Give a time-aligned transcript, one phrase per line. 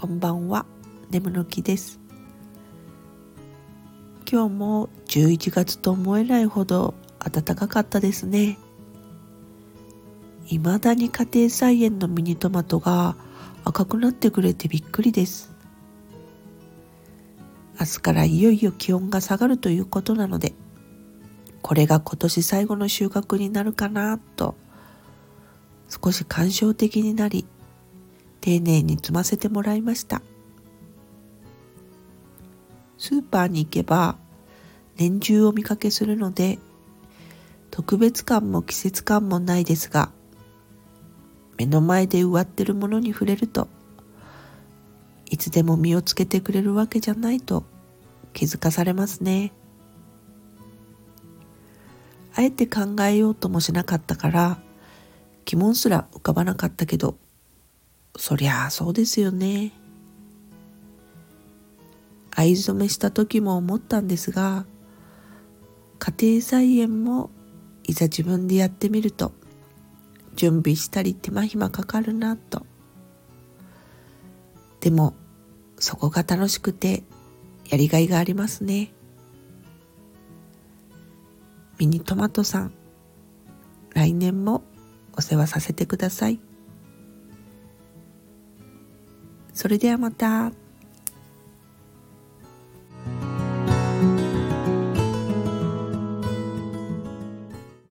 [0.00, 0.64] こんばんは。
[1.10, 2.00] 眠の木です。
[4.26, 8.56] 今日も11月と思えないほど暖かかったですね。
[10.46, 13.14] 未だに家庭菜園のミニトマトが
[13.66, 15.52] 赤くなってくれてびっくりです。
[17.78, 20.54] 明日からいよいよ気温が下がるということなので
[21.60, 24.54] これが今年最後の収穫になるかなと
[25.90, 27.44] 少し感傷的になり
[28.40, 30.22] 丁寧に積ませてもらいました。
[32.98, 34.18] スーパーに行けば
[34.96, 36.58] 年中お見かけするので
[37.70, 40.12] 特別感も季節感もないですが
[41.56, 43.68] 目の前で植わってるものに触れると
[45.30, 47.64] いつでも実をつけてくれるわけじゃないと
[48.34, 49.52] 気づかされますね。
[52.34, 54.58] あえて考えようともしなかったから
[55.46, 57.16] 疑問すら浮かばなかったけど
[58.16, 59.72] そりゃあそうですよね。
[62.32, 64.64] 藍染めした時も思ったんですが
[65.98, 67.30] 家庭菜園も
[67.84, 69.32] いざ自分でやってみると
[70.36, 72.64] 準備したり手間暇かかるなと。
[74.80, 75.14] でも
[75.78, 77.02] そこが楽しくて
[77.68, 78.92] やりがいがありますね。
[81.78, 82.72] ミニトマトさん
[83.94, 84.62] 来年も
[85.16, 86.40] お世話させてください。
[89.54, 90.52] それではまた。